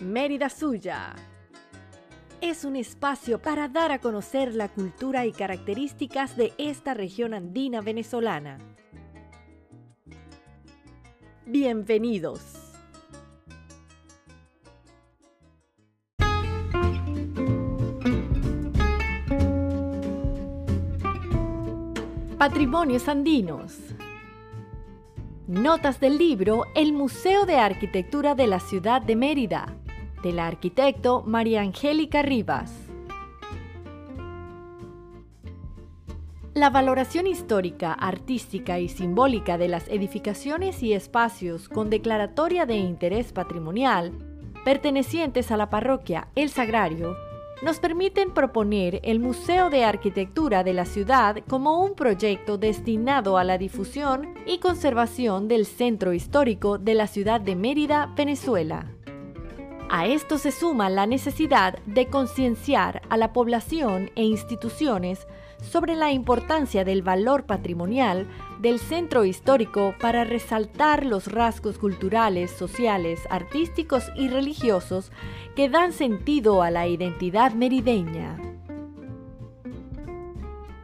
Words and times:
Mérida 0.00 0.48
Suya. 0.48 1.16
Es 2.40 2.64
un 2.64 2.76
espacio 2.76 3.40
para 3.40 3.66
dar 3.66 3.90
a 3.90 3.98
conocer 3.98 4.54
la 4.54 4.68
cultura 4.68 5.26
y 5.26 5.32
características 5.32 6.36
de 6.36 6.52
esta 6.56 6.94
región 6.94 7.34
andina 7.34 7.80
venezolana. 7.80 8.58
Bienvenidos. 11.46 12.40
Patrimonios 22.38 23.08
andinos. 23.08 23.76
Notas 25.48 25.98
del 25.98 26.18
libro 26.18 26.66
El 26.76 26.92
Museo 26.92 27.46
de 27.46 27.56
Arquitectura 27.56 28.36
de 28.36 28.46
la 28.46 28.60
Ciudad 28.60 29.02
de 29.02 29.16
Mérida, 29.16 29.74
de 30.22 30.32
la 30.32 30.46
arquitecto 30.46 31.22
María 31.26 31.60
Angélica 31.60 32.22
Rivas. 32.22 32.72
La 36.54 36.70
valoración 36.70 37.26
histórica, 37.26 37.92
artística 37.92 38.80
y 38.80 38.88
simbólica 38.88 39.58
de 39.58 39.68
las 39.68 39.86
edificaciones 39.88 40.82
y 40.82 40.92
espacios 40.92 41.68
con 41.68 41.88
declaratoria 41.88 42.66
de 42.66 42.76
interés 42.76 43.32
patrimonial 43.32 44.12
pertenecientes 44.64 45.50
a 45.50 45.56
la 45.56 45.70
parroquia 45.70 46.28
El 46.34 46.50
Sagrario 46.50 47.16
nos 47.62 47.80
permiten 47.80 48.32
proponer 48.32 49.00
el 49.02 49.18
Museo 49.18 49.70
de 49.70 49.84
Arquitectura 49.84 50.62
de 50.62 50.74
la 50.74 50.84
ciudad 50.84 51.38
como 51.48 51.82
un 51.82 51.94
proyecto 51.94 52.58
destinado 52.58 53.38
a 53.38 53.44
la 53.44 53.58
difusión 53.58 54.34
y 54.46 54.58
conservación 54.58 55.48
del 55.48 55.66
centro 55.66 56.12
histórico 56.12 56.78
de 56.78 56.94
la 56.94 57.06
ciudad 57.06 57.40
de 57.40 57.56
Mérida, 57.56 58.12
Venezuela. 58.16 58.97
A 59.90 60.06
esto 60.06 60.36
se 60.36 60.52
suma 60.52 60.90
la 60.90 61.06
necesidad 61.06 61.78
de 61.86 62.08
concienciar 62.08 63.00
a 63.08 63.16
la 63.16 63.32
población 63.32 64.10
e 64.16 64.22
instituciones 64.22 65.26
sobre 65.62 65.96
la 65.96 66.12
importancia 66.12 66.84
del 66.84 67.02
valor 67.02 67.44
patrimonial 67.46 68.26
del 68.60 68.80
centro 68.80 69.24
histórico 69.24 69.94
para 69.98 70.24
resaltar 70.24 71.06
los 71.06 71.32
rasgos 71.32 71.78
culturales, 71.78 72.50
sociales, 72.50 73.20
artísticos 73.30 74.04
y 74.14 74.28
religiosos 74.28 75.10
que 75.56 75.70
dan 75.70 75.92
sentido 75.92 76.62
a 76.62 76.70
la 76.70 76.86
identidad 76.86 77.54
merideña. 77.54 78.38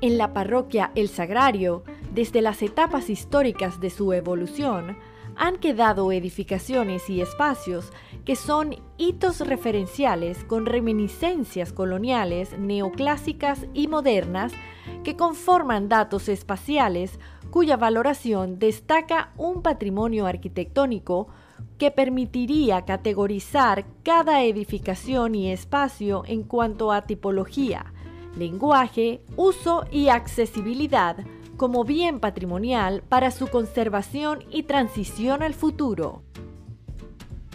En 0.00 0.18
la 0.18 0.32
parroquia 0.32 0.90
El 0.96 1.08
Sagrario, 1.08 1.84
desde 2.12 2.42
las 2.42 2.62
etapas 2.62 3.10
históricas 3.10 3.78
de 3.78 3.90
su 3.90 4.12
evolución, 4.12 4.96
han 5.38 5.56
quedado 5.58 6.10
edificaciones 6.12 7.08
y 7.08 7.20
espacios 7.20 7.92
que 8.24 8.36
son 8.36 8.76
hitos 8.98 9.40
referenciales 9.40 10.44
con 10.44 10.66
reminiscencias 10.66 11.72
coloniales, 11.72 12.58
neoclásicas 12.58 13.66
y 13.72 13.86
modernas 13.86 14.52
que 15.04 15.16
conforman 15.16 15.88
datos 15.88 16.28
espaciales 16.28 17.18
cuya 17.50 17.76
valoración 17.76 18.58
destaca 18.58 19.32
un 19.36 19.62
patrimonio 19.62 20.26
arquitectónico 20.26 21.28
que 21.78 21.90
permitiría 21.90 22.84
categorizar 22.84 23.86
cada 24.02 24.42
edificación 24.42 25.34
y 25.34 25.50
espacio 25.52 26.24
en 26.26 26.42
cuanto 26.42 26.92
a 26.92 27.06
tipología, 27.06 27.92
lenguaje, 28.36 29.22
uso 29.36 29.84
y 29.90 30.08
accesibilidad 30.08 31.16
como 31.58 31.84
bien 31.84 32.20
patrimonial 32.20 33.02
para 33.06 33.30
su 33.30 33.48
conservación 33.48 34.44
y 34.50 34.62
transición 34.62 35.42
al 35.42 35.52
futuro. 35.52 36.22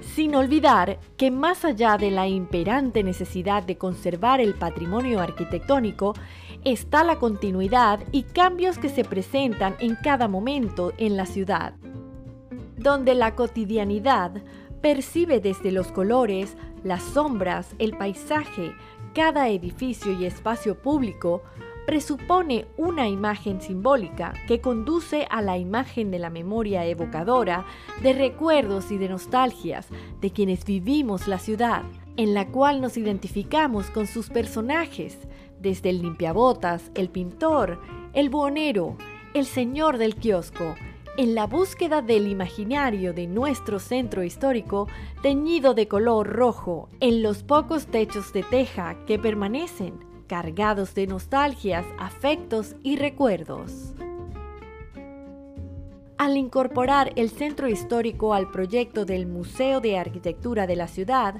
Sin 0.00 0.34
olvidar 0.34 0.98
que 1.16 1.30
más 1.30 1.64
allá 1.64 1.98
de 1.98 2.10
la 2.10 2.26
imperante 2.26 3.04
necesidad 3.04 3.62
de 3.62 3.76
conservar 3.76 4.40
el 4.40 4.54
patrimonio 4.54 5.20
arquitectónico, 5.20 6.14
está 6.64 7.04
la 7.04 7.16
continuidad 7.16 8.00
y 8.10 8.24
cambios 8.24 8.78
que 8.78 8.88
se 8.88 9.04
presentan 9.04 9.76
en 9.80 9.94
cada 9.96 10.28
momento 10.28 10.92
en 10.96 11.16
la 11.16 11.26
ciudad, 11.26 11.74
donde 12.78 13.14
la 13.14 13.34
cotidianidad 13.34 14.42
percibe 14.80 15.40
desde 15.40 15.72
los 15.72 15.92
colores, 15.92 16.56
las 16.82 17.02
sombras, 17.02 17.74
el 17.78 17.96
paisaje, 17.96 18.72
cada 19.14 19.48
edificio 19.50 20.12
y 20.12 20.24
espacio 20.24 20.80
público, 20.80 21.42
presupone 21.86 22.66
una 22.76 23.08
imagen 23.08 23.60
simbólica 23.60 24.34
que 24.46 24.60
conduce 24.60 25.26
a 25.30 25.42
la 25.42 25.58
imagen 25.58 26.10
de 26.10 26.18
la 26.18 26.30
memoria 26.30 26.84
evocadora, 26.84 27.64
de 28.02 28.12
recuerdos 28.12 28.90
y 28.90 28.98
de 28.98 29.08
nostalgias 29.08 29.88
de 30.20 30.30
quienes 30.30 30.64
vivimos 30.64 31.26
la 31.26 31.38
ciudad, 31.38 31.82
en 32.16 32.34
la 32.34 32.48
cual 32.48 32.80
nos 32.80 32.96
identificamos 32.96 33.90
con 33.90 34.06
sus 34.06 34.28
personajes, 34.28 35.18
desde 35.58 35.90
el 35.90 36.02
limpiabotas, 36.02 36.90
el 36.94 37.08
pintor, 37.08 37.80
el 38.12 38.30
buhonero, 38.30 38.96
el 39.34 39.46
señor 39.46 39.98
del 39.98 40.16
kiosco, 40.16 40.74
en 41.16 41.34
la 41.34 41.46
búsqueda 41.46 42.02
del 42.02 42.28
imaginario 42.28 43.12
de 43.12 43.26
nuestro 43.26 43.78
centro 43.78 44.22
histórico 44.22 44.88
teñido 45.22 45.74
de 45.74 45.86
color 45.86 46.28
rojo 46.28 46.88
en 47.00 47.22
los 47.22 47.42
pocos 47.42 47.86
techos 47.86 48.32
de 48.32 48.42
teja 48.42 48.96
que 49.06 49.18
permanecen 49.18 50.09
cargados 50.30 50.94
de 50.94 51.08
nostalgias, 51.08 51.84
afectos 51.98 52.76
y 52.84 52.94
recuerdos. 52.94 53.94
Al 56.18 56.36
incorporar 56.36 57.12
el 57.16 57.30
centro 57.30 57.66
histórico 57.66 58.32
al 58.32 58.48
proyecto 58.52 59.04
del 59.04 59.26
Museo 59.26 59.80
de 59.80 59.98
Arquitectura 59.98 60.68
de 60.68 60.76
la 60.76 60.86
ciudad, 60.86 61.34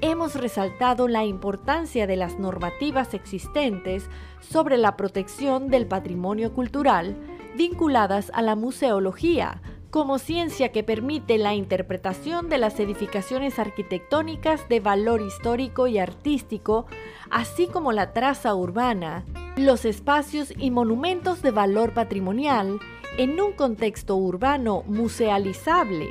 hemos 0.00 0.34
resaltado 0.34 1.06
la 1.06 1.24
importancia 1.24 2.08
de 2.08 2.16
las 2.16 2.36
normativas 2.40 3.14
existentes 3.14 4.10
sobre 4.40 4.78
la 4.78 4.96
protección 4.96 5.68
del 5.68 5.86
patrimonio 5.86 6.52
cultural 6.54 7.16
vinculadas 7.56 8.32
a 8.34 8.42
la 8.42 8.56
museología, 8.56 9.62
como 9.94 10.18
ciencia 10.18 10.72
que 10.72 10.82
permite 10.82 11.38
la 11.38 11.54
interpretación 11.54 12.48
de 12.48 12.58
las 12.58 12.80
edificaciones 12.80 13.60
arquitectónicas 13.60 14.68
de 14.68 14.80
valor 14.80 15.20
histórico 15.20 15.86
y 15.86 15.98
artístico, 15.98 16.86
así 17.30 17.68
como 17.68 17.92
la 17.92 18.12
traza 18.12 18.56
urbana, 18.56 19.24
los 19.56 19.84
espacios 19.84 20.52
y 20.58 20.72
monumentos 20.72 21.42
de 21.42 21.52
valor 21.52 21.94
patrimonial 21.94 22.80
en 23.18 23.40
un 23.40 23.52
contexto 23.52 24.16
urbano 24.16 24.82
musealizable. 24.88 26.08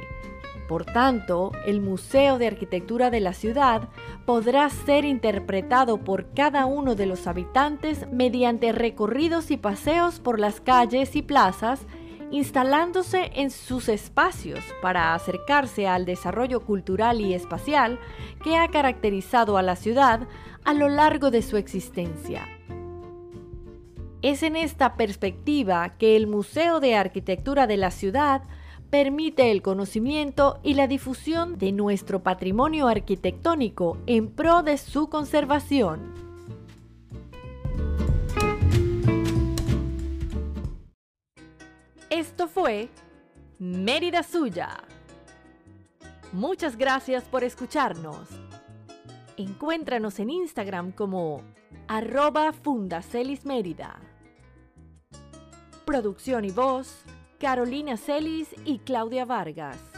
Por 0.69 0.85
tanto, 0.85 1.51
el 1.65 1.81
Museo 1.81 2.37
de 2.37 2.47
Arquitectura 2.47 3.09
de 3.09 3.19
la 3.19 3.33
ciudad 3.33 3.89
podrá 4.25 4.69
ser 4.69 5.03
interpretado 5.03 5.97
por 5.97 6.33
cada 6.33 6.67
uno 6.67 6.95
de 6.95 7.05
los 7.05 7.27
habitantes 7.27 8.07
mediante 8.13 8.71
recorridos 8.71 9.51
y 9.51 9.57
paseos 9.57 10.21
por 10.21 10.39
las 10.39 10.61
calles 10.61 11.17
y 11.17 11.21
plazas 11.21 11.85
instalándose 12.33 13.29
en 13.35 13.51
sus 13.51 13.89
espacios 13.89 14.59
para 14.81 15.13
acercarse 15.13 15.87
al 15.87 16.03
desarrollo 16.03 16.65
cultural 16.65 17.21
y 17.21 17.35
espacial 17.35 17.99
que 18.43 18.57
ha 18.57 18.69
caracterizado 18.69 19.55
a 19.55 19.61
la 19.61 19.75
ciudad 19.75 20.27
a 20.65 20.73
lo 20.73 20.89
largo 20.89 21.29
de 21.29 21.43
su 21.43 21.57
existencia. 21.57 22.47
Es 24.23 24.41
en 24.41 24.55
esta 24.55 24.95
perspectiva 24.95 25.95
que 25.99 26.15
el 26.15 26.25
Museo 26.25 26.79
de 26.79 26.95
Arquitectura 26.95 27.67
de 27.67 27.77
la 27.77 27.91
Ciudad 27.91 28.41
permite 28.89 29.51
el 29.51 29.61
conocimiento 29.61 30.59
y 30.63 30.73
la 30.73 30.87
difusión 30.87 31.59
de 31.59 31.71
nuestro 31.71 32.23
patrimonio 32.23 32.87
arquitectónico 32.87 33.99
en 34.07 34.27
pro 34.31 34.63
de 34.63 34.79
su 34.79 35.07
conservación. 35.07 36.22
Esto 42.23 42.47
fue 42.47 42.87
Mérida 43.59 44.23
Suya. 44.23 44.77
Muchas 46.31 46.77
gracias 46.77 47.25
por 47.25 47.43
escucharnos. 47.43 48.29
Encuéntranos 49.35 50.19
en 50.19 50.29
Instagram 50.29 50.93
como 50.93 51.41
arroba 51.89 52.53
Mérida. 53.43 53.99
Producción 55.83 56.45
y 56.45 56.51
voz, 56.51 57.03
Carolina 57.41 57.97
Celis 57.97 58.55
y 58.63 58.79
Claudia 58.79 59.25
Vargas. 59.25 59.92